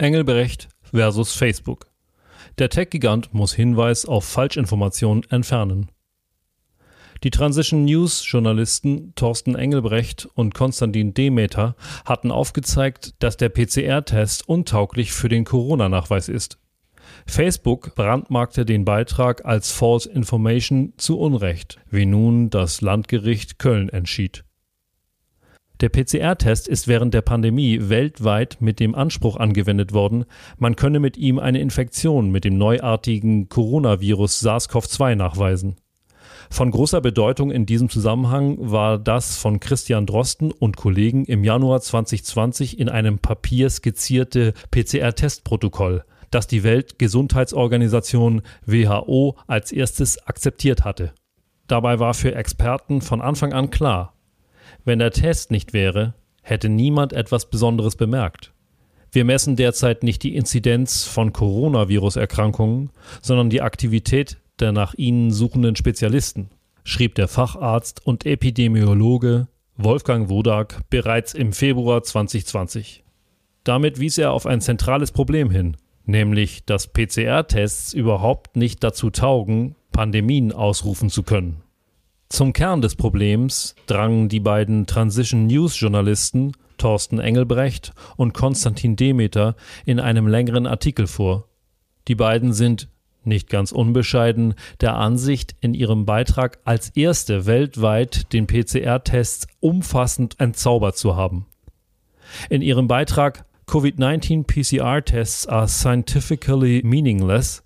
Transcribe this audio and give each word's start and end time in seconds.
Engelbrecht 0.00 0.68
versus 0.92 1.32
Facebook. 1.32 1.88
Der 2.58 2.68
Tech-Gigant 2.68 3.34
muss 3.34 3.52
Hinweis 3.52 4.06
auf 4.06 4.24
Falschinformationen 4.24 5.24
entfernen. 5.28 5.90
Die 7.24 7.30
Transition 7.30 7.84
News 7.84 8.22
Journalisten 8.24 9.12
Thorsten 9.16 9.56
Engelbrecht 9.56 10.28
und 10.34 10.54
Konstantin 10.54 11.14
Demeter 11.14 11.74
hatten 12.04 12.30
aufgezeigt, 12.30 13.14
dass 13.18 13.36
der 13.36 13.48
PCR-Test 13.48 14.48
untauglich 14.48 15.12
für 15.12 15.28
den 15.28 15.44
Corona-Nachweis 15.44 16.28
ist. 16.28 16.58
Facebook 17.26 17.96
brandmarkte 17.96 18.64
den 18.64 18.84
Beitrag 18.84 19.44
als 19.46 19.72
False 19.72 20.08
Information 20.08 20.92
zu 20.96 21.18
Unrecht, 21.18 21.80
wie 21.90 22.06
nun 22.06 22.50
das 22.50 22.82
Landgericht 22.82 23.58
Köln 23.58 23.88
entschied. 23.88 24.44
Der 25.80 25.90
PCR-Test 25.90 26.66
ist 26.66 26.88
während 26.88 27.14
der 27.14 27.22
Pandemie 27.22 27.88
weltweit 27.88 28.56
mit 28.58 28.80
dem 28.80 28.96
Anspruch 28.96 29.36
angewendet 29.36 29.92
worden, 29.92 30.24
man 30.56 30.74
könne 30.74 30.98
mit 30.98 31.16
ihm 31.16 31.38
eine 31.38 31.60
Infektion 31.60 32.32
mit 32.32 32.44
dem 32.44 32.58
neuartigen 32.58 33.48
Coronavirus 33.48 34.42
SARS-CoV-2 34.42 35.14
nachweisen. 35.14 35.76
Von 36.50 36.72
großer 36.72 37.00
Bedeutung 37.00 37.52
in 37.52 37.64
diesem 37.64 37.90
Zusammenhang 37.90 38.56
war 38.58 38.98
das 38.98 39.36
von 39.36 39.60
Christian 39.60 40.06
Drosten 40.06 40.50
und 40.50 40.76
Kollegen 40.76 41.24
im 41.26 41.44
Januar 41.44 41.80
2020 41.80 42.80
in 42.80 42.88
einem 42.88 43.18
Papier 43.18 43.70
skizzierte 43.70 44.54
PCR-Testprotokoll, 44.72 46.02
das 46.32 46.48
die 46.48 46.64
Weltgesundheitsorganisation 46.64 48.42
WHO 48.66 49.36
als 49.46 49.70
erstes 49.70 50.26
akzeptiert 50.26 50.84
hatte. 50.84 51.12
Dabei 51.68 52.00
war 52.00 52.14
für 52.14 52.34
Experten 52.34 53.00
von 53.00 53.20
Anfang 53.20 53.52
an 53.52 53.70
klar, 53.70 54.14
wenn 54.84 54.98
der 54.98 55.10
Test 55.10 55.50
nicht 55.50 55.72
wäre, 55.72 56.14
hätte 56.42 56.68
niemand 56.68 57.12
etwas 57.12 57.50
Besonderes 57.50 57.96
bemerkt. 57.96 58.52
Wir 59.10 59.24
messen 59.24 59.56
derzeit 59.56 60.02
nicht 60.02 60.22
die 60.22 60.36
Inzidenz 60.36 61.04
von 61.04 61.32
Coronavirus-Erkrankungen, 61.32 62.90
sondern 63.22 63.50
die 63.50 63.62
Aktivität 63.62 64.38
der 64.60 64.72
nach 64.72 64.94
ihnen 64.94 65.30
suchenden 65.30 65.76
Spezialisten, 65.76 66.50
schrieb 66.84 67.14
der 67.14 67.28
Facharzt 67.28 68.04
und 68.04 68.26
Epidemiologe 68.26 69.48
Wolfgang 69.76 70.28
Wodak 70.28 70.80
bereits 70.90 71.34
im 71.34 71.52
Februar 71.52 72.02
2020. 72.02 73.04
Damit 73.62 74.00
wies 74.00 74.18
er 74.18 74.32
auf 74.32 74.46
ein 74.46 74.60
zentrales 74.60 75.12
Problem 75.12 75.50
hin, 75.50 75.76
nämlich 76.04 76.64
dass 76.64 76.92
PCR-Tests 76.92 77.92
überhaupt 77.92 78.56
nicht 78.56 78.82
dazu 78.82 79.10
taugen, 79.10 79.76
Pandemien 79.92 80.52
ausrufen 80.52 81.10
zu 81.10 81.22
können. 81.22 81.62
Zum 82.28 82.52
Kern 82.52 82.82
des 82.82 82.94
Problems 82.94 83.74
drangen 83.86 84.28
die 84.28 84.40
beiden 84.40 84.86
Transition 84.86 85.46
News 85.46 85.80
Journalisten 85.80 86.52
Thorsten 86.78 87.18
Engelbrecht 87.18 87.92
und 88.16 88.32
Konstantin 88.32 88.96
Demeter 88.96 89.56
in 89.84 90.00
einem 90.00 90.26
längeren 90.26 90.66
Artikel 90.66 91.06
vor. 91.06 91.48
Die 92.06 92.14
beiden 92.14 92.52
sind, 92.52 92.88
nicht 93.24 93.50
ganz 93.50 93.72
unbescheiden, 93.72 94.54
der 94.80 94.96
Ansicht, 94.96 95.54
in 95.60 95.74
ihrem 95.74 96.06
Beitrag 96.06 96.58
als 96.64 96.90
erste 96.90 97.46
weltweit 97.46 98.32
den 98.32 98.46
PCR-Test 98.46 99.48
umfassend 99.60 100.38
entzaubert 100.38 100.96
zu 100.96 101.16
haben. 101.16 101.46
In 102.48 102.62
ihrem 102.62 102.88
Beitrag 102.88 103.44
COVID-19 103.66 104.44
PCR-Tests 104.44 105.46
are 105.46 105.68
scientifically 105.68 106.80
meaningless 106.84 107.62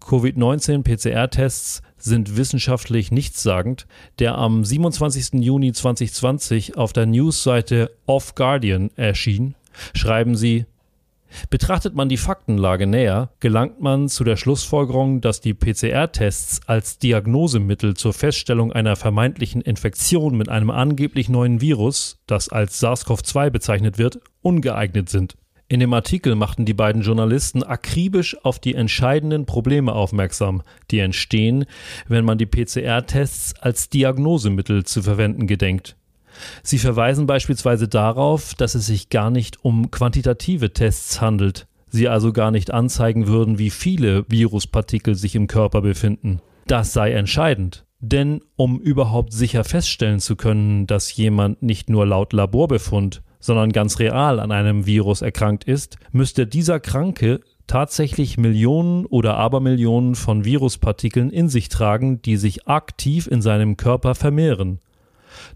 Covid-19 0.00 0.82
PCR-Tests 0.82 1.82
sind 1.98 2.36
wissenschaftlich 2.36 3.10
nichtssagend, 3.10 3.86
der 4.18 4.36
am 4.36 4.64
27. 4.64 5.42
Juni 5.42 5.72
2020 5.72 6.76
auf 6.76 6.92
der 6.92 7.06
Newsseite 7.06 7.90
Off 8.06 8.34
Guardian 8.34 8.90
erschien, 8.96 9.54
schreiben 9.94 10.36
sie 10.36 10.66
Betrachtet 11.50 11.94
man 11.94 12.08
die 12.08 12.16
Faktenlage 12.16 12.86
näher, 12.86 13.30
gelangt 13.40 13.80
man 13.80 14.08
zu 14.08 14.24
der 14.24 14.36
Schlussfolgerung, 14.36 15.20
dass 15.20 15.40
die 15.40 15.54
PCR-Tests 15.54 16.60
als 16.66 16.98
Diagnosemittel 16.98 17.94
zur 17.94 18.12
Feststellung 18.12 18.72
einer 18.72 18.96
vermeintlichen 18.96 19.60
Infektion 19.60 20.36
mit 20.36 20.48
einem 20.48 20.70
angeblich 20.70 21.28
neuen 21.28 21.60
Virus, 21.60 22.18
das 22.26 22.48
als 22.48 22.82
SARS-CoV-2 22.82 23.50
bezeichnet 23.50 23.98
wird, 23.98 24.20
ungeeignet 24.42 25.08
sind. 25.08 25.36
In 25.70 25.80
dem 25.80 25.92
Artikel 25.92 26.34
machten 26.34 26.64
die 26.64 26.72
beiden 26.72 27.02
Journalisten 27.02 27.62
akribisch 27.62 28.42
auf 28.42 28.58
die 28.58 28.74
entscheidenden 28.74 29.44
Probleme 29.44 29.92
aufmerksam, 29.92 30.62
die 30.90 31.00
entstehen, 31.00 31.66
wenn 32.06 32.24
man 32.24 32.38
die 32.38 32.46
PCR-Tests 32.46 33.54
als 33.60 33.90
Diagnosemittel 33.90 34.84
zu 34.84 35.02
verwenden 35.02 35.46
gedenkt. 35.46 35.96
Sie 36.62 36.78
verweisen 36.78 37.26
beispielsweise 37.26 37.86
darauf, 37.86 38.54
dass 38.54 38.74
es 38.74 38.86
sich 38.86 39.10
gar 39.10 39.30
nicht 39.30 39.62
um 39.62 39.90
quantitative 39.90 40.72
Tests 40.72 41.20
handelt, 41.20 41.66
sie 41.90 42.08
also 42.08 42.32
gar 42.32 42.50
nicht 42.50 42.72
anzeigen 42.72 43.26
würden, 43.26 43.58
wie 43.58 43.70
viele 43.70 44.24
Viruspartikel 44.28 45.16
sich 45.16 45.34
im 45.34 45.48
Körper 45.48 45.82
befinden. 45.82 46.40
Das 46.66 46.94
sei 46.94 47.12
entscheidend. 47.12 47.84
Denn 48.00 48.40
um 48.56 48.80
überhaupt 48.80 49.32
sicher 49.32 49.64
feststellen 49.64 50.20
zu 50.20 50.36
können, 50.36 50.86
dass 50.86 51.14
jemand 51.14 51.62
nicht 51.62 51.90
nur 51.90 52.06
laut 52.06 52.32
Laborbefund, 52.32 53.22
sondern 53.40 53.72
ganz 53.72 53.98
real 53.98 54.40
an 54.40 54.52
einem 54.52 54.86
Virus 54.86 55.22
erkrankt 55.22 55.64
ist, 55.64 55.96
müsste 56.12 56.46
dieser 56.46 56.80
Kranke 56.80 57.40
tatsächlich 57.66 58.38
Millionen 58.38 59.06
oder 59.06 59.36
Abermillionen 59.36 60.14
von 60.14 60.44
Viruspartikeln 60.44 61.30
in 61.30 61.48
sich 61.48 61.68
tragen, 61.68 62.20
die 62.22 62.36
sich 62.36 62.66
aktiv 62.66 63.26
in 63.26 63.42
seinem 63.42 63.76
Körper 63.76 64.14
vermehren. 64.14 64.80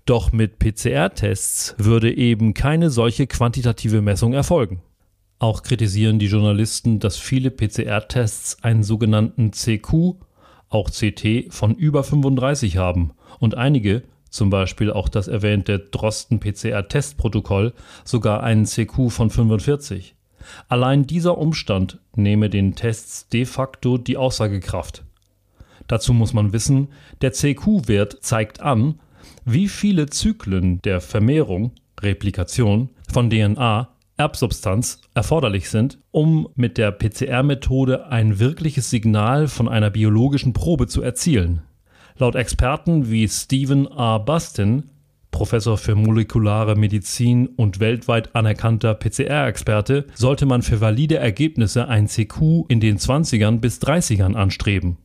Doch 0.04 0.30
mit 0.32 0.58
PCR-Tests 0.58 1.74
würde 1.78 2.14
eben 2.14 2.54
keine 2.54 2.90
solche 2.90 3.26
quantitative 3.26 4.02
Messung 4.02 4.34
erfolgen. 4.34 4.82
Auch 5.38 5.62
kritisieren 5.62 6.18
die 6.18 6.26
Journalisten, 6.26 7.00
dass 7.00 7.16
viele 7.16 7.50
PCR-Tests 7.50 8.62
einen 8.62 8.84
sogenannten 8.84 9.52
CQ, 9.52 10.14
auch 10.68 10.90
CT, 10.90 11.52
von 11.52 11.74
über 11.74 12.04
35 12.04 12.76
haben 12.76 13.12
und 13.40 13.56
einige 13.56 14.02
zum 14.32 14.50
Beispiel 14.50 14.90
auch 14.90 15.08
das 15.08 15.28
erwähnte 15.28 15.78
Drosten-PCR-Testprotokoll, 15.78 17.74
sogar 18.04 18.42
einen 18.42 18.64
CQ 18.64 19.10
von 19.10 19.30
45. 19.30 20.16
Allein 20.68 21.06
dieser 21.06 21.38
Umstand 21.38 22.00
nehme 22.16 22.50
den 22.50 22.74
Tests 22.74 23.28
de 23.28 23.44
facto 23.44 23.98
die 23.98 24.16
Aussagekraft. 24.16 25.04
Dazu 25.86 26.14
muss 26.14 26.32
man 26.32 26.52
wissen, 26.52 26.88
der 27.20 27.32
CQ-Wert 27.32 28.18
zeigt 28.22 28.60
an, 28.60 28.98
wie 29.44 29.68
viele 29.68 30.06
Zyklen 30.06 30.80
der 30.82 31.00
Vermehrung, 31.00 31.72
Replikation 32.00 32.90
von 33.12 33.30
DNA, 33.30 33.90
Erbsubstanz 34.16 35.00
erforderlich 35.14 35.68
sind, 35.68 35.98
um 36.10 36.48
mit 36.54 36.78
der 36.78 36.92
PCR-Methode 36.92 38.06
ein 38.06 38.38
wirkliches 38.38 38.88
Signal 38.88 39.48
von 39.48 39.68
einer 39.68 39.90
biologischen 39.90 40.52
Probe 40.52 40.86
zu 40.86 41.02
erzielen. 41.02 41.62
Laut 42.22 42.36
Experten 42.36 43.10
wie 43.10 43.26
Stephen 43.26 43.84
R. 43.84 44.20
Bustin, 44.20 44.84
Professor 45.32 45.76
für 45.76 45.96
molekulare 45.96 46.76
Medizin 46.76 47.48
und 47.48 47.80
weltweit 47.80 48.36
anerkannter 48.36 48.94
PCR-Experte, 48.94 50.06
sollte 50.14 50.46
man 50.46 50.62
für 50.62 50.80
valide 50.80 51.16
Ergebnisse 51.16 51.88
ein 51.88 52.06
CQ 52.06 52.66
in 52.68 52.78
den 52.78 52.98
20ern 52.98 53.58
bis 53.58 53.80
30ern 53.80 54.34
anstreben. 54.34 54.98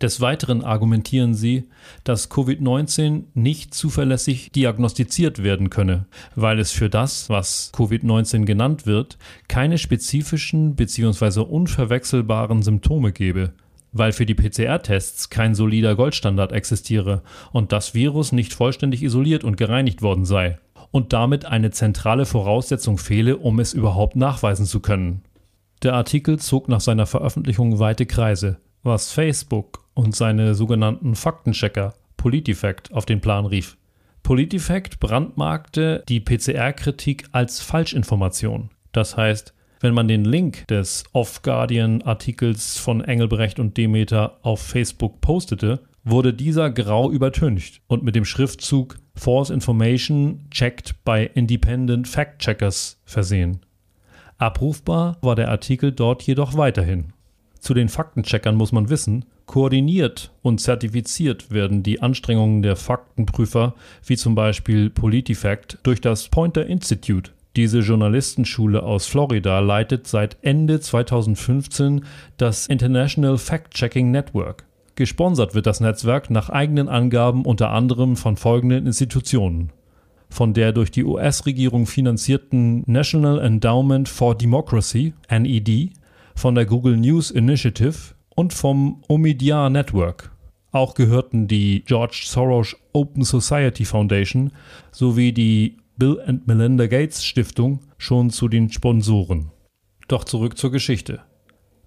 Des 0.00 0.20
Weiteren 0.20 0.62
argumentieren 0.62 1.34
sie, 1.34 1.64
dass 2.04 2.30
Covid-19 2.30 3.24
nicht 3.34 3.74
zuverlässig 3.74 4.52
diagnostiziert 4.52 5.42
werden 5.42 5.68
könne, 5.68 6.06
weil 6.36 6.60
es 6.60 6.70
für 6.70 6.88
das, 6.88 7.28
was 7.28 7.72
Covid-19 7.74 8.44
genannt 8.44 8.86
wird, 8.86 9.18
keine 9.48 9.78
spezifischen 9.78 10.76
bzw. 10.76 11.40
unverwechselbaren 11.40 12.62
Symptome 12.62 13.10
gebe 13.10 13.52
weil 13.92 14.12
für 14.12 14.26
die 14.26 14.34
PCR-Tests 14.34 15.30
kein 15.30 15.54
solider 15.54 15.94
Goldstandard 15.94 16.52
existiere 16.52 17.22
und 17.52 17.72
das 17.72 17.94
Virus 17.94 18.32
nicht 18.32 18.54
vollständig 18.54 19.02
isoliert 19.02 19.44
und 19.44 19.56
gereinigt 19.56 20.02
worden 20.02 20.24
sei 20.24 20.58
und 20.90 21.12
damit 21.12 21.44
eine 21.44 21.70
zentrale 21.70 22.26
Voraussetzung 22.26 22.98
fehle, 22.98 23.36
um 23.38 23.60
es 23.60 23.72
überhaupt 23.72 24.16
nachweisen 24.16 24.66
zu 24.66 24.80
können. 24.80 25.22
Der 25.82 25.94
Artikel 25.94 26.38
zog 26.38 26.68
nach 26.68 26.80
seiner 26.80 27.06
Veröffentlichung 27.06 27.78
weite 27.78 28.06
Kreise, 28.06 28.58
was 28.82 29.10
Facebook 29.10 29.84
und 29.94 30.14
seine 30.14 30.54
sogenannten 30.54 31.14
Faktenchecker 31.14 31.94
PolitiFact 32.16 32.92
auf 32.92 33.04
den 33.04 33.20
Plan 33.20 33.46
rief. 33.46 33.76
PolitiFact 34.22 35.00
brandmarkte 35.00 36.04
die 36.08 36.20
PCR-Kritik 36.20 37.26
als 37.32 37.60
Falschinformation. 37.60 38.70
Das 38.92 39.16
heißt, 39.16 39.52
wenn 39.82 39.94
man 39.94 40.08
den 40.08 40.24
Link 40.24 40.66
des 40.68 41.04
Off-Guardian-Artikels 41.12 42.78
von 42.78 43.02
Engelbrecht 43.02 43.58
und 43.58 43.76
Demeter 43.76 44.38
auf 44.42 44.62
Facebook 44.62 45.20
postete, 45.20 45.80
wurde 46.04 46.32
dieser 46.32 46.70
grau 46.70 47.10
übertüncht 47.10 47.80
und 47.88 48.04
mit 48.04 48.14
dem 48.14 48.24
Schriftzug 48.24 48.98
False 49.14 49.52
Information 49.52 50.46
checked 50.50 51.04
by 51.04 51.28
Independent 51.34 52.08
Fact-Checkers 52.08 53.00
versehen. 53.04 53.60
Abrufbar 54.38 55.18
war 55.20 55.34
der 55.34 55.50
Artikel 55.50 55.92
dort 55.92 56.22
jedoch 56.22 56.56
weiterhin. 56.56 57.12
Zu 57.58 57.74
den 57.74 57.88
Faktencheckern 57.88 58.56
muss 58.56 58.72
man 58.72 58.88
wissen, 58.88 59.24
koordiniert 59.46 60.32
und 60.42 60.60
zertifiziert 60.60 61.50
werden 61.50 61.82
die 61.82 62.00
Anstrengungen 62.00 62.62
der 62.62 62.76
Faktenprüfer, 62.76 63.74
wie 64.04 64.16
zum 64.16 64.34
Beispiel 64.34 64.90
PolitiFact, 64.90 65.78
durch 65.82 66.00
das 66.00 66.28
Pointer 66.28 66.66
Institute 66.66 67.32
Diese 67.54 67.80
Journalistenschule 67.80 68.82
aus 68.82 69.06
Florida 69.06 69.60
leitet 69.60 70.06
seit 70.06 70.38
Ende 70.40 70.80
2015 70.80 72.04
das 72.38 72.66
International 72.66 73.36
Fact-Checking 73.36 74.10
Network. 74.10 74.64
Gesponsert 74.94 75.54
wird 75.54 75.66
das 75.66 75.80
Netzwerk 75.80 76.30
nach 76.30 76.48
eigenen 76.48 76.88
Angaben 76.88 77.44
unter 77.44 77.70
anderem 77.70 78.16
von 78.16 78.36
folgenden 78.36 78.86
Institutionen. 78.86 79.70
Von 80.30 80.54
der 80.54 80.72
durch 80.72 80.90
die 80.90 81.04
US-Regierung 81.04 81.84
finanzierten 81.86 82.84
National 82.86 83.38
Endowment 83.38 84.08
for 84.08 84.34
Democracy, 84.34 85.12
NED, 85.30 85.92
von 86.34 86.54
der 86.54 86.64
Google 86.64 86.96
News 86.96 87.30
Initiative 87.30 88.14
und 88.34 88.54
vom 88.54 89.02
Omidyar 89.08 89.68
Network. 89.68 90.30
Auch 90.70 90.94
gehörten 90.94 91.48
die 91.48 91.84
George 91.84 92.22
Soros 92.24 92.74
Open 92.94 93.24
Society 93.24 93.84
Foundation 93.84 94.52
sowie 94.90 95.32
die 95.32 95.76
Bill 95.96 96.22
and 96.24 96.46
Melinda 96.46 96.86
Gates 96.86 97.24
Stiftung 97.24 97.80
schon 97.98 98.30
zu 98.30 98.48
den 98.48 98.70
Sponsoren. 98.72 99.50
Doch 100.08 100.24
zurück 100.24 100.56
zur 100.56 100.72
Geschichte. 100.72 101.20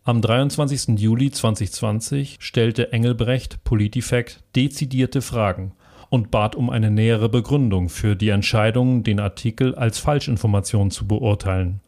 Am 0.03 0.21
23. 0.21 0.99
Juli 0.99 1.31
2020 1.31 2.37
stellte 2.39 2.93
Engelbrecht 2.93 3.63
Politifact 3.63 4.43
dezidierte 4.55 5.23
Fragen 5.23 5.73
und 6.09 6.29
bat 6.29 6.55
um 6.55 6.69
eine 6.69 6.91
nähere 6.91 7.29
Begründung 7.29 7.89
für 7.89 8.15
die 8.15 8.29
Entscheidung, 8.29 9.03
den 9.03 9.19
Artikel 9.19 9.73
als 9.73 9.97
Falschinformation 9.97 10.91
zu 10.91 11.07
beurteilen. 11.07 11.81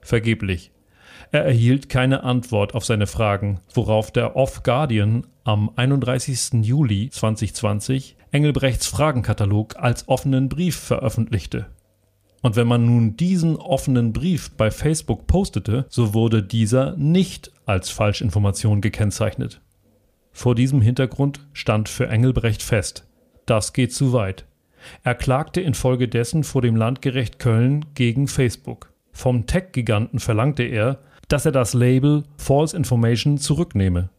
Vergeblich. 0.00 0.70
Er 1.32 1.44
erhielt 1.44 1.88
keine 1.88 2.22
Antwort 2.22 2.74
auf 2.74 2.84
seine 2.84 3.08
Fragen, 3.08 3.58
worauf 3.74 4.12
der 4.12 4.36
Off 4.36 4.62
Guardian 4.62 5.26
am 5.44 5.70
31. 5.76 6.64
Juli 6.64 7.10
2020 7.10 8.16
Engelbrechts 8.30 8.86
Fragenkatalog 8.86 9.76
als 9.76 10.08
offenen 10.08 10.48
Brief 10.48 10.76
veröffentlichte. 10.76 11.66
Und 12.40 12.56
wenn 12.56 12.66
man 12.66 12.84
nun 12.84 13.16
diesen 13.16 13.56
offenen 13.56 14.12
Brief 14.12 14.50
bei 14.52 14.70
Facebook 14.70 15.26
postete, 15.26 15.86
so 15.88 16.14
wurde 16.14 16.42
dieser 16.42 16.96
nicht 16.96 17.52
als 17.66 17.90
Falschinformation 17.90 18.80
gekennzeichnet. 18.80 19.60
Vor 20.32 20.54
diesem 20.54 20.80
Hintergrund 20.80 21.40
stand 21.52 21.88
für 21.88 22.08
Engelbrecht 22.08 22.62
fest, 22.62 23.06
das 23.46 23.72
geht 23.72 23.92
zu 23.92 24.12
weit. 24.12 24.46
Er 25.02 25.14
klagte 25.14 25.60
infolgedessen 25.60 26.42
vor 26.44 26.62
dem 26.62 26.76
Landgericht 26.76 27.38
Köln 27.38 27.84
gegen 27.94 28.28
Facebook. 28.28 28.92
Vom 29.12 29.46
Tech-Giganten 29.46 30.18
verlangte 30.18 30.64
er, 30.64 30.98
dass 31.28 31.46
er 31.46 31.52
das 31.52 31.72
Label 31.72 32.24
False 32.36 32.76
Information 32.76 33.38
zurücknehme. 33.38 34.10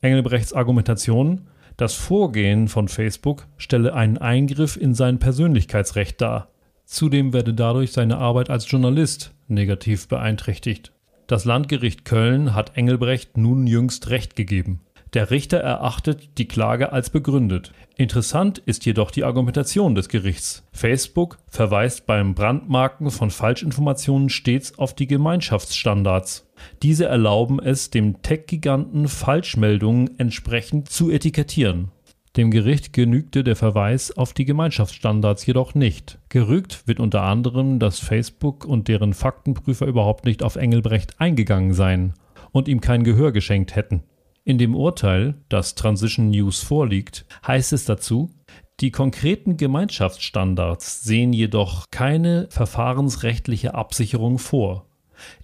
Engelbrechts 0.00 0.52
Argumentation, 0.52 1.48
das 1.76 1.94
Vorgehen 1.94 2.68
von 2.68 2.88
Facebook 2.88 3.46
stelle 3.56 3.94
einen 3.94 4.18
Eingriff 4.18 4.76
in 4.76 4.94
sein 4.94 5.18
Persönlichkeitsrecht 5.18 6.20
dar. 6.20 6.48
Zudem 6.84 7.32
werde 7.32 7.52
dadurch 7.52 7.92
seine 7.92 8.18
Arbeit 8.18 8.48
als 8.48 8.70
Journalist 8.70 9.34
negativ 9.48 10.08
beeinträchtigt. 10.08 10.92
Das 11.26 11.44
Landgericht 11.44 12.04
Köln 12.04 12.54
hat 12.54 12.76
Engelbrecht 12.76 13.36
nun 13.36 13.66
jüngst 13.66 14.08
Recht 14.10 14.36
gegeben. 14.36 14.80
Der 15.14 15.30
Richter 15.30 15.58
erachtet 15.58 16.38
die 16.38 16.48
Klage 16.48 16.92
als 16.92 17.10
begründet. 17.10 17.72
Interessant 17.96 18.58
ist 18.58 18.84
jedoch 18.84 19.10
die 19.10 19.24
Argumentation 19.24 19.94
des 19.94 20.08
Gerichts. 20.08 20.64
Facebook 20.72 21.38
verweist 21.48 22.06
beim 22.06 22.34
Brandmarken 22.34 23.10
von 23.10 23.30
Falschinformationen 23.30 24.28
stets 24.28 24.78
auf 24.78 24.94
die 24.94 25.06
Gemeinschaftsstandards. 25.06 26.46
Diese 26.82 27.06
erlauben 27.06 27.60
es 27.60 27.90
dem 27.90 28.20
Tech-Giganten 28.20 29.08
Falschmeldungen 29.08 30.18
entsprechend 30.18 30.90
zu 30.90 31.10
etikettieren. 31.10 31.90
Dem 32.36 32.50
Gericht 32.50 32.92
genügte 32.92 33.44
der 33.44 33.56
Verweis 33.56 34.14
auf 34.14 34.34
die 34.34 34.44
Gemeinschaftsstandards 34.44 35.46
jedoch 35.46 35.74
nicht. 35.74 36.18
Gerügt 36.28 36.86
wird 36.86 37.00
unter 37.00 37.22
anderem, 37.22 37.78
dass 37.78 37.98
Facebook 37.98 38.66
und 38.66 38.88
deren 38.88 39.14
Faktenprüfer 39.14 39.86
überhaupt 39.86 40.26
nicht 40.26 40.42
auf 40.42 40.56
Engelbrecht 40.56 41.18
eingegangen 41.18 41.72
seien 41.72 42.12
und 42.52 42.68
ihm 42.68 42.82
kein 42.82 43.04
Gehör 43.04 43.32
geschenkt 43.32 43.74
hätten. 43.74 44.02
In 44.48 44.58
dem 44.58 44.76
Urteil, 44.76 45.34
das 45.48 45.74
Transition 45.74 46.30
News 46.30 46.62
vorliegt, 46.62 47.26
heißt 47.44 47.72
es 47.72 47.84
dazu, 47.84 48.30
die 48.78 48.92
konkreten 48.92 49.56
Gemeinschaftsstandards 49.56 51.02
sehen 51.02 51.32
jedoch 51.32 51.86
keine 51.90 52.46
verfahrensrechtliche 52.50 53.74
Absicherung 53.74 54.38
vor. 54.38 54.86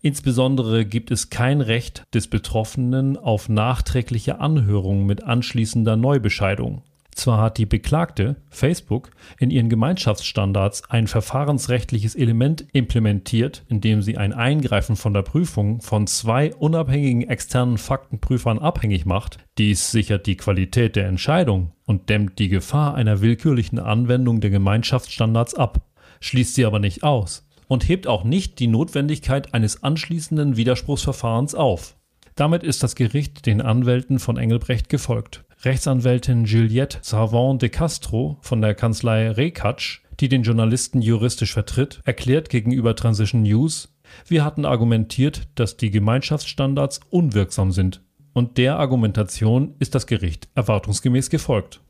Insbesondere 0.03 0.85
gibt 0.85 1.11
es 1.11 1.31
kein 1.31 1.61
Recht 1.61 2.05
des 2.15 2.29
Betroffenen 2.29 3.17
auf 3.17 3.49
nachträgliche 3.49 4.39
Anhörung 4.39 5.05
mit 5.05 5.25
anschließender 5.25 5.97
Neubescheidung. 5.97 6.83
Zwar 7.15 7.43
hat 7.43 7.59
die 7.59 7.67
Beklagte, 7.67 8.37
Facebook, 8.49 9.11
in 9.39 9.51
ihren 9.51 9.69
Gemeinschaftsstandards 9.69 10.89
ein 10.89 11.07
verfahrensrechtliches 11.07 12.15
Element 12.15 12.65
implementiert, 12.73 13.65
indem 13.69 14.01
sie 14.01 14.17
ein 14.17 14.33
Eingreifen 14.33 14.97
von 14.97 15.13
der 15.13 15.23
Prüfung 15.23 15.83
von 15.83 16.07
zwei 16.07 16.55
unabhängigen 16.55 17.29
externen 17.29 17.77
Faktenprüfern 17.77 18.59
abhängig 18.59 19.05
macht. 19.05 19.39
Dies 19.59 19.91
sichert 19.91 20.27
die 20.27 20.37
Qualität 20.37 20.97
der 20.97 21.07
Entscheidung 21.07 21.73
und 21.85 22.09
dämmt 22.09 22.39
die 22.39 22.49
Gefahr 22.49 22.95
einer 22.95 23.21
willkürlichen 23.21 23.79
Anwendung 23.79 24.41
der 24.41 24.51
Gemeinschaftsstandards 24.51 25.55
ab, 25.55 25.83
schließt 26.21 26.55
sie 26.55 26.65
aber 26.65 26.79
nicht 26.79 27.03
aus 27.03 27.47
und 27.69 27.89
hebt 27.89 28.07
auch 28.07 28.25
nicht 28.25 28.59
die 28.59 28.69
Notwendigkeit 28.69 29.53
eines 29.53 29.83
anschließenden 29.83 30.57
Widerspruchsverfahrens 30.57 31.55
auf. 31.55 31.97
Damit 32.35 32.63
ist 32.63 32.83
das 32.83 32.95
Gericht 32.95 33.47
den 33.47 33.61
Anwälten 33.61 34.19
von 34.19 34.37
Engelbrecht 34.37 34.89
gefolgt. 34.89 35.45
Rechtsanwältin 35.65 36.45
Juliette 36.45 36.99
Savant 37.03 37.61
de 37.61 37.69
Castro 37.69 38.39
von 38.41 38.61
der 38.61 38.75
Kanzlei 38.75 39.31
Rekatsch, 39.31 40.01
die 40.19 40.29
den 40.29 40.43
Journalisten 40.43 41.03
juristisch 41.03 41.53
vertritt, 41.53 42.01
erklärt 42.05 42.49
gegenüber 42.49 42.97
Transition 42.97 43.43
News, 43.43 43.93
wir 44.27 44.45
hatten 44.45 44.65
argumentiert, 44.65 45.49
dass 45.55 45.77
die 45.77 45.91
Gemeinschaftsstandards 45.91 47.01
unwirksam 47.11 47.73
sind. 47.73 48.03
Und 48.33 48.59
der 48.59 48.79
Argumentation 48.79 49.75
ist 49.79 49.95
das 49.95 50.07
Gericht 50.07 50.49
erwartungsgemäß 50.55 51.31
gefolgt. 51.31 51.81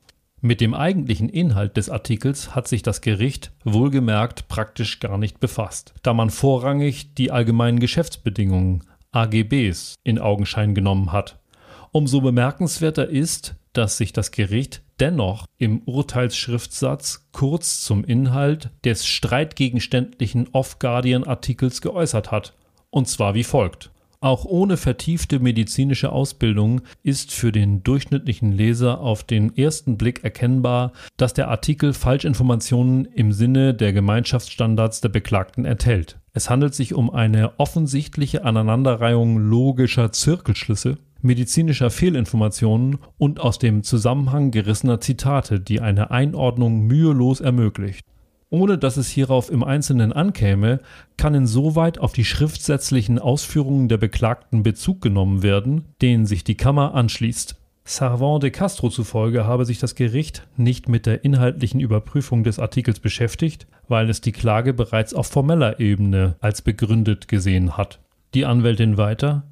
Mit 0.41 0.59
dem 0.59 0.73
eigentlichen 0.73 1.29
Inhalt 1.29 1.77
des 1.77 1.89
Artikels 1.89 2.53
hat 2.53 2.67
sich 2.67 2.81
das 2.81 2.99
Gericht 2.99 3.53
wohlgemerkt 3.63 4.49
praktisch 4.49 4.99
gar 4.99 5.17
nicht 5.17 5.39
befasst, 5.39 5.93
da 6.03 6.13
man 6.13 6.29
vorrangig 6.29 7.13
die 7.13 7.31
allgemeinen 7.31 7.79
Geschäftsbedingungen 7.79 8.83
AGBs 9.13 9.95
in 10.03 10.19
Augenschein 10.19 10.75
genommen 10.75 11.11
hat. 11.11 11.39
Umso 11.91 12.21
bemerkenswerter 12.21 13.07
ist, 13.07 13.55
dass 13.73 13.97
sich 13.97 14.13
das 14.13 14.31
Gericht 14.31 14.83
dennoch 14.99 15.45
im 15.57 15.79
Urteilsschriftsatz 15.85 17.27
kurz 17.31 17.81
zum 17.81 18.03
Inhalt 18.03 18.69
des 18.85 19.05
streitgegenständlichen 19.05 20.49
Off-Guardian-Artikels 20.51 21.81
geäußert 21.81 22.31
hat, 22.31 22.53
und 22.89 23.07
zwar 23.07 23.33
wie 23.33 23.43
folgt. 23.43 23.91
Auch 24.23 24.45
ohne 24.45 24.77
vertiefte 24.77 25.39
medizinische 25.39 26.13
Ausbildung 26.13 26.81
ist 27.01 27.33
für 27.33 27.51
den 27.51 27.83
durchschnittlichen 27.83 28.53
Leser 28.53 29.01
auf 29.01 29.25
den 29.25 29.57
ersten 29.57 29.97
Blick 29.97 30.23
erkennbar, 30.23 30.93
dass 31.17 31.33
der 31.33 31.49
Artikel 31.49 31.91
Falschinformationen 31.91 33.03
im 33.03 33.33
Sinne 33.33 33.73
der 33.73 33.91
Gemeinschaftsstandards 33.91 35.01
der 35.01 35.09
Beklagten 35.09 35.65
enthält. 35.65 36.19
Es 36.35 36.49
handelt 36.49 36.73
sich 36.73 36.95
um 36.95 37.11
eine 37.11 37.59
offensichtliche 37.59 38.43
Aneinanderreihung 38.43 39.37
logischer 39.37 40.11
Zirkelschlüsse, 40.11 40.97
medizinischer 41.21 41.91
Fehlinformationen 41.91 42.97
und 43.19 43.39
aus 43.39 43.59
dem 43.59 43.83
Zusammenhang 43.83 44.49
gerissener 44.49 44.99
Zitate, 44.99 45.59
die 45.59 45.79
eine 45.79 46.09
Einordnung 46.09 46.87
mühelos 46.87 47.39
ermöglicht. 47.39 48.03
Ohne 48.49 48.79
dass 48.79 48.97
es 48.97 49.09
hierauf 49.09 49.51
im 49.51 49.63
Einzelnen 49.63 50.11
ankäme, 50.11 50.79
kann 51.17 51.35
insoweit 51.35 51.99
auf 51.99 52.13
die 52.13 52.25
schriftsätzlichen 52.25 53.19
Ausführungen 53.19 53.87
der 53.87 53.97
Beklagten 53.97 54.63
Bezug 54.63 55.01
genommen 55.01 55.43
werden, 55.43 55.85
denen 56.01 56.25
sich 56.25 56.43
die 56.43 56.57
Kammer 56.57 56.95
anschließt. 56.95 57.55
Sarvant 57.85 58.41
de 58.41 58.49
Castro 58.49 58.89
zufolge 58.89 59.45
habe 59.45 59.65
sich 59.65 59.77
das 59.77 59.95
Gericht 59.95 60.47
nicht 60.55 60.87
mit 60.87 61.05
der 61.05 61.25
inhaltlichen 61.25 61.81
Überprüfung 61.81 62.43
des 62.43 62.57
Artikels 62.57 62.99
beschäftigt, 62.99 63.67
weil 63.89 64.09
es 64.09 64.21
die 64.21 64.31
Klage 64.31 64.73
bereits 64.73 65.13
auf 65.13 65.27
formeller 65.27 65.79
Ebene 65.81 66.35
als 66.39 66.61
begründet 66.61 67.27
gesehen 67.27 67.75
hat. 67.75 67.99
Die 68.33 68.45
Anwältin 68.45 68.97
weiter, 68.97 69.43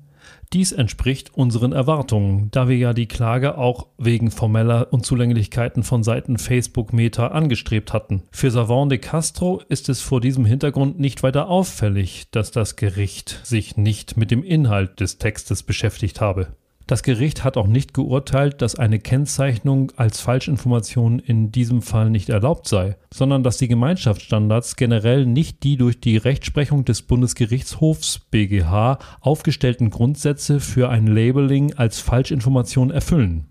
dies 0.53 0.71
entspricht 0.71 1.33
unseren 1.33 1.71
Erwartungen, 1.71 2.49
da 2.51 2.67
wir 2.67 2.77
ja 2.77 2.93
die 2.93 3.07
Klage 3.07 3.57
auch 3.57 3.87
wegen 3.97 4.31
formeller 4.31 4.91
Unzulänglichkeiten 4.91 5.83
von 5.83 6.03
Seiten 6.03 6.37
Facebook 6.37 6.93
Meta 6.93 7.27
angestrebt 7.27 7.93
hatten. 7.93 8.23
Für 8.31 8.51
Savant 8.51 8.91
de 8.91 8.97
Castro 8.97 9.61
ist 9.69 9.87
es 9.87 10.01
vor 10.01 10.19
diesem 10.19 10.45
Hintergrund 10.45 10.99
nicht 10.99 11.23
weiter 11.23 11.49
auffällig, 11.49 12.27
dass 12.31 12.51
das 12.51 12.75
Gericht 12.75 13.39
sich 13.43 13.77
nicht 13.77 14.17
mit 14.17 14.31
dem 14.31 14.43
Inhalt 14.43 14.99
des 14.99 15.17
Textes 15.17 15.63
beschäftigt 15.63 16.19
habe. 16.21 16.47
Das 16.91 17.03
Gericht 17.03 17.45
hat 17.45 17.55
auch 17.55 17.67
nicht 17.67 17.93
geurteilt, 17.93 18.61
dass 18.61 18.75
eine 18.75 18.99
Kennzeichnung 18.99 19.93
als 19.95 20.19
Falschinformation 20.19 21.19
in 21.19 21.49
diesem 21.49 21.81
Fall 21.81 22.09
nicht 22.09 22.27
erlaubt 22.27 22.67
sei, 22.67 22.97
sondern 23.13 23.43
dass 23.43 23.55
die 23.55 23.69
Gemeinschaftsstandards 23.69 24.75
generell 24.75 25.25
nicht 25.25 25.63
die 25.63 25.77
durch 25.77 26.01
die 26.01 26.17
Rechtsprechung 26.17 26.83
des 26.83 27.03
Bundesgerichtshofs 27.03 28.19
BGH 28.29 28.99
aufgestellten 29.21 29.89
Grundsätze 29.89 30.59
für 30.59 30.89
ein 30.89 31.07
Labeling 31.07 31.73
als 31.75 32.01
Falschinformation 32.01 32.91
erfüllen. 32.91 33.45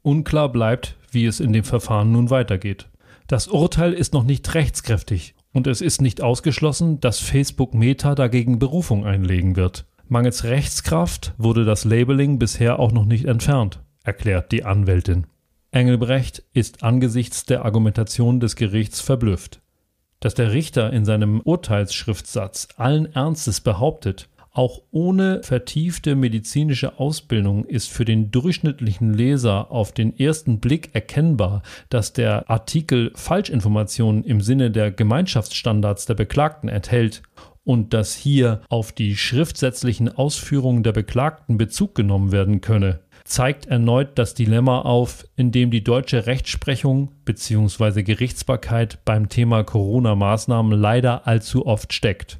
Unklar 0.00 0.50
bleibt, 0.50 0.96
wie 1.10 1.26
es 1.26 1.38
in 1.38 1.52
dem 1.52 1.64
Verfahren 1.64 2.12
nun 2.12 2.30
weitergeht. 2.30 2.88
Das 3.26 3.46
Urteil 3.46 3.92
ist 3.92 4.14
noch 4.14 4.24
nicht 4.24 4.54
rechtskräftig 4.54 5.34
Und 5.52 5.66
es 5.66 5.82
ist 5.82 6.00
nicht 6.00 6.22
ausgeschlossen, 6.22 6.98
dass 7.00 7.18
Facebook 7.18 7.74
Meta 7.74 8.14
dagegen 8.14 8.58
Berufung 8.58 9.04
einlegen 9.04 9.54
wird. 9.54 9.84
Mangels 10.08 10.44
Rechtskraft 10.44 11.34
wurde 11.36 11.64
das 11.64 11.84
Labeling 11.84 12.38
bisher 12.38 12.78
auch 12.78 12.92
noch 12.92 13.06
nicht 13.06 13.24
entfernt, 13.24 13.80
erklärt 14.04 14.52
die 14.52 14.64
Anwältin. 14.64 15.26
Engelbrecht 15.72 16.44
ist 16.52 16.84
angesichts 16.84 17.44
der 17.44 17.64
Argumentation 17.64 18.38
des 18.38 18.54
Gerichts 18.54 19.00
verblüfft. 19.00 19.60
Dass 20.20 20.34
der 20.34 20.52
Richter 20.52 20.92
in 20.92 21.04
seinem 21.04 21.40
Urteilsschriftsatz 21.40 22.68
allen 22.76 23.12
Ernstes 23.14 23.60
behauptet, 23.60 24.28
auch 24.52 24.80
ohne 24.90 25.42
vertiefte 25.42 26.14
medizinische 26.14 26.98
Ausbildung 26.98 27.66
ist 27.66 27.90
für 27.90 28.04
den 28.04 28.30
durchschnittlichen 28.30 29.12
Leser 29.12 29.72
auf 29.72 29.92
den 29.92 30.18
ersten 30.18 30.60
Blick 30.60 30.94
erkennbar, 30.94 31.62
dass 31.90 32.12
der 32.12 32.48
Artikel 32.48 33.10
Falschinformationen 33.16 34.22
im 34.22 34.40
Sinne 34.40 34.70
der 34.70 34.92
Gemeinschaftsstandards 34.92 36.06
der 36.06 36.14
Beklagten 36.14 36.68
enthält 36.68 37.22
und 37.66 37.92
dass 37.92 38.14
hier 38.14 38.60
auf 38.68 38.92
die 38.92 39.16
schriftsätzlichen 39.16 40.08
Ausführungen 40.08 40.84
der 40.84 40.92
Beklagten 40.92 41.58
Bezug 41.58 41.96
genommen 41.96 42.30
werden 42.30 42.60
könne, 42.60 43.00
zeigt 43.24 43.66
erneut 43.66 44.10
das 44.20 44.34
Dilemma 44.34 44.82
auf, 44.82 45.26
in 45.34 45.50
dem 45.50 45.72
die 45.72 45.82
deutsche 45.82 46.26
Rechtsprechung 46.26 47.10
bzw. 47.24 48.04
Gerichtsbarkeit 48.04 49.04
beim 49.04 49.28
Thema 49.28 49.64
Corona-Maßnahmen 49.64 50.78
leider 50.78 51.26
allzu 51.26 51.66
oft 51.66 51.92
steckt. 51.92 52.38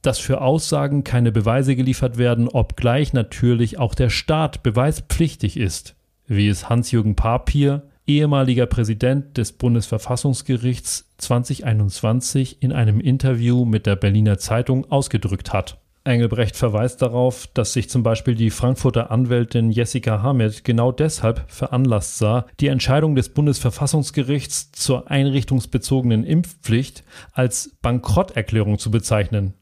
Dass 0.00 0.20
für 0.20 0.40
Aussagen 0.40 1.02
keine 1.02 1.32
Beweise 1.32 1.74
geliefert 1.74 2.16
werden, 2.16 2.46
obgleich 2.46 3.12
natürlich 3.12 3.80
auch 3.80 3.96
der 3.96 4.10
Staat 4.10 4.62
beweispflichtig 4.62 5.56
ist, 5.56 5.96
wie 6.28 6.46
es 6.46 6.68
Hans-Jürgen 6.68 7.16
Papier, 7.16 7.82
ehemaliger 8.06 8.66
Präsident 8.66 9.36
des 9.38 9.52
Bundesverfassungsgerichts 9.52 11.12
2021 11.18 12.62
in 12.62 12.72
einem 12.72 13.00
Interview 13.00 13.64
mit 13.64 13.86
der 13.86 13.96
Berliner 13.96 14.38
Zeitung 14.38 14.90
ausgedrückt 14.90 15.52
hat. 15.52 15.78
Engelbrecht 16.04 16.56
verweist 16.56 17.00
darauf, 17.00 17.46
dass 17.54 17.72
sich 17.72 17.88
zum 17.88 18.02
Beispiel 18.02 18.34
die 18.34 18.50
Frankfurter 18.50 19.12
Anwältin 19.12 19.70
Jessica 19.70 20.20
Hamed 20.20 20.64
genau 20.64 20.90
deshalb 20.90 21.44
veranlasst 21.46 22.18
sah, 22.18 22.46
die 22.58 22.66
Entscheidung 22.66 23.14
des 23.14 23.28
Bundesverfassungsgerichts 23.28 24.72
zur 24.72 25.10
einrichtungsbezogenen 25.10 26.24
Impfpflicht 26.24 27.04
als 27.32 27.76
Bankrotterklärung 27.82 28.78
zu 28.78 28.90
bezeichnen. 28.90 29.54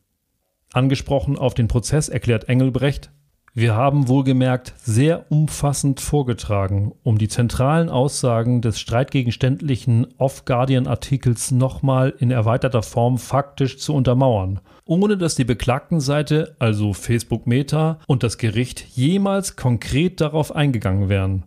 Angesprochen 0.72 1.36
auf 1.36 1.52
den 1.52 1.68
Prozess 1.68 2.08
erklärt 2.08 2.48
Engelbrecht, 2.48 3.10
wir 3.52 3.74
haben 3.74 4.06
wohlgemerkt 4.06 4.74
sehr 4.76 5.32
umfassend 5.32 5.98
vorgetragen, 5.98 6.92
um 7.02 7.18
die 7.18 7.26
zentralen 7.26 7.88
Aussagen 7.88 8.62
des 8.62 8.78
streitgegenständlichen 8.78 10.06
Off-Guardian-Artikels 10.18 11.50
nochmal 11.50 12.14
in 12.16 12.30
erweiterter 12.30 12.84
Form 12.84 13.18
faktisch 13.18 13.78
zu 13.78 13.92
untermauern, 13.92 14.60
ohne 14.84 15.18
dass 15.18 15.34
die 15.34 15.44
Beklagtenseite, 15.44 16.54
also 16.60 16.92
Facebook 16.92 17.48
Meta 17.48 17.98
und 18.06 18.22
das 18.22 18.38
Gericht 18.38 18.86
jemals 18.94 19.56
konkret 19.56 20.20
darauf 20.20 20.54
eingegangen 20.54 21.08
wären. 21.08 21.44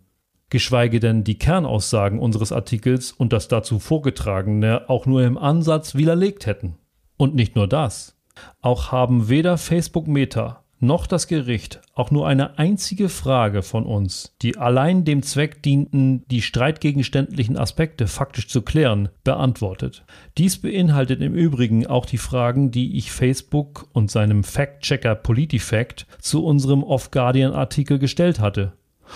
Geschweige 0.50 1.00
denn 1.00 1.24
die 1.24 1.38
Kernaussagen 1.40 2.20
unseres 2.20 2.52
Artikels 2.52 3.14
und 3.14 3.32
das 3.32 3.48
dazu 3.48 3.80
vorgetragene 3.80 4.90
auch 4.90 5.06
nur 5.06 5.24
im 5.24 5.38
Ansatz 5.38 5.96
widerlegt 5.96 6.48
hätten. 6.48 6.76
Und 7.16 7.34
nicht 7.34 7.56
nur 7.56 7.68
das. 7.68 8.18
Auch 8.62 8.92
haben 8.92 9.30
weder 9.30 9.58
Facebook 9.58 10.08
Meta 10.08 10.63
noch 10.84 11.08
das 11.08 11.28
Gericht 11.28 11.82
auch 11.96 12.12
nur 12.12 12.28
eine 12.28 12.60
einzige 12.60 13.10
Frage 13.10 13.64
von 13.64 13.86
uns, 13.86 14.36
die 14.42 14.58
allein 14.58 15.06
dem 15.06 15.24
Zweck 15.24 15.64
dienten, 15.64 16.24
die 16.30 16.42
streitgegenständlichen 16.42 17.58
Aspekte 17.58 18.08
faktisch 18.08 18.48
zu 18.48 18.62
klären, 18.62 19.10
beantwortet. 19.24 20.06
Dies 20.38 20.62
beinhaltet 20.62 21.22
im 21.22 21.34
Übrigen 21.34 21.88
auch 21.88 22.06
die 22.06 22.18
Fragen, 22.18 22.72
die 22.72 22.98
ich 22.98 23.12
Facebook 23.12 23.88
und 23.94 24.12
seinem 24.12 24.44
Fact-Checker 24.44 25.16
PolitiFact 25.16 26.06
zu 26.20 26.46
unserem 26.46 26.84
Off-Guardian-Artikel 26.84 27.98
gestellt 27.98 28.40
hatte 28.40 28.74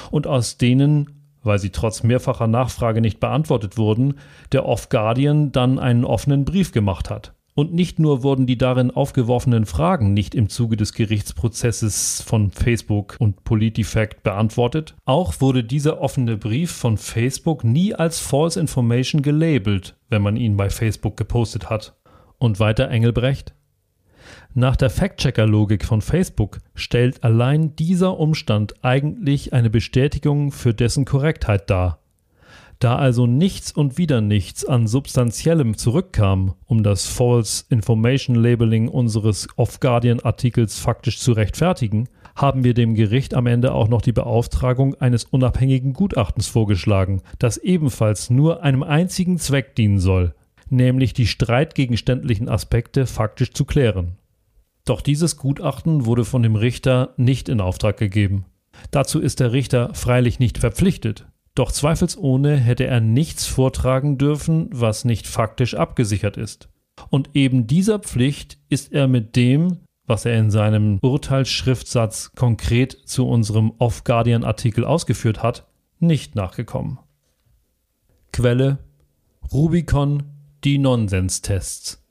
und 0.09 0.25
aus 0.25 0.57
denen 0.57 1.13
weil 1.43 1.59
sie 1.59 1.69
trotz 1.69 2.03
mehrfacher 2.03 2.47
Nachfrage 2.47 3.00
nicht 3.00 3.21
beantwortet 3.21 3.77
wurden, 3.77 4.15
der 4.51 4.65
Off-Guardian 4.65 5.53
dann 5.53 5.79
einen 5.79 6.03
offenen 6.03 6.43
Brief 6.43 6.74
gemacht 6.74 7.09
hat. 7.09 7.33
Und 7.58 7.74
nicht 7.74 7.98
nur 7.98 8.22
wurden 8.22 8.46
die 8.46 8.60
darin 8.60 8.92
aufgeworfenen 8.92 9.66
Fragen 9.66 10.14
nicht 10.14 10.36
im 10.36 10.48
Zuge 10.48 10.78
des 10.78 10.94
Gerichtsprozesses 10.94 12.22
von 12.22 12.52
Facebook 12.52 13.16
und 13.18 13.44
PolitiFact 13.46 14.22
beantwortet, 14.22 14.94
auch 15.06 15.42
wurde 15.42 15.64
dieser 15.64 16.00
offene 16.00 16.38
Brief 16.38 16.70
von 16.70 16.98
Facebook 16.98 17.64
nie 17.64 17.96
als 17.96 18.20
False 18.20 18.60
Information 18.60 19.24
gelabelt, 19.24 19.96
wenn 20.08 20.22
man 20.22 20.38
ihn 20.38 20.56
bei 20.56 20.70
Facebook 20.70 21.18
gepostet 21.18 21.68
hat. 21.68 21.96
Und 22.38 22.60
weiter 22.60 22.90
Engelbrecht. 22.90 23.56
Nach 24.54 24.76
der 24.76 24.92
Fact-Checker-Logik 24.92 25.84
von 25.84 26.02
Facebook 26.02 26.60
stellt 26.76 27.24
allein 27.24 27.76
dieser 27.76 28.20
Umstand 28.20 28.76
eigentlich 28.84 29.54
eine 29.54 29.72
Bestätigung 29.72 30.52
für 30.52 30.76
dessen 30.76 31.06
Korrektheit 31.06 31.72
dar. 31.72 32.04
Da 32.79 32.96
also 32.96 33.25
nichts 33.25 33.72
und 33.72 33.98
wieder 33.98 34.22
nichts 34.22 34.63
an 34.63 34.86
Substanziellem 34.86 35.77
zurückkam, 35.77 36.53
um 36.65 36.84
das 36.84 37.07
False 37.07 37.63
Information 37.69 38.36
Labeling 38.36 38.88
unseres 38.88 39.48
Off-Guardian-Artikels 39.55 40.77
faktisch 40.79 41.19
zu 41.19 41.31
rechtfertigen, 41.31 42.07
haben 42.36 42.63
wir 42.63 42.75
dem 42.75 42.93
Gericht 42.93 43.34
am 43.34 43.48
Ende 43.48 43.74
auch 43.74 43.88
noch 43.88 44.03
die 44.03 44.12
Beauftragung 44.12 44.93
eines 44.96 45.24
unabhängigen 45.24 45.93
Gutachtens 45.93 46.48
vorgeschlagen, 46.48 47.24
das 47.39 47.57
ebenfalls 47.57 48.29
nur 48.29 48.62
einem 48.62 48.84
einzigen 48.84 49.39
Zweck 49.39 49.75
dienen 49.75 50.00
soll, 50.00 50.36
nämlich 50.69 51.13
die 51.13 51.25
streitgegenständlichen 51.25 52.48
Aspekte 52.48 53.07
faktisch 53.07 53.53
zu 53.53 53.65
klären. 53.65 54.17
Doch 54.86 55.01
dieses 55.01 55.36
Gutachten 55.38 56.05
wurde 56.05 56.25
von 56.25 56.43
dem 56.43 56.55
Richter 56.55 57.15
nicht 57.17 57.50
in 57.50 57.60
Auftrag 57.60 57.98
gegeben. 57.98 58.46
Dazu 58.91 59.19
ist 59.19 59.39
der 59.39 59.51
Richter 59.51 59.96
freilich 59.96 60.38
nicht 60.38 60.60
verpflichtet. 60.60 61.25
Doch 61.58 61.72
zweifelsohne 61.72 62.56
hätte 62.56 62.86
er 62.86 63.02
nichts 63.02 63.48
vortragen 63.48 64.20
dürfen, 64.20 64.70
was 64.72 65.06
nicht 65.06 65.26
faktisch 65.26 65.74
abgesichert 65.74 66.38
ist. 66.38 66.70
Und 67.10 67.32
eben 67.34 67.66
dieser 67.66 67.98
Pflicht 67.98 68.60
ist 68.70 68.94
er 68.94 69.08
mit 69.08 69.36
dem, 69.36 69.80
was 70.06 70.26
er 70.26 70.38
in 70.38 70.52
seinem 70.52 71.00
Urteilsschriftsatz 71.02 72.34
konkret 72.36 72.96
zu 73.06 73.28
unserem 73.28 73.72
Off-Guardian-Artikel 73.80 74.86
ausgeführt 74.86 75.42
hat, 75.42 75.66
nicht 75.98 76.36
nachgekommen. 76.36 77.00
Quelle 78.32 78.78
Rubicon, 79.52 80.26
die 80.64 80.78
Nonsenstests. 80.78 82.07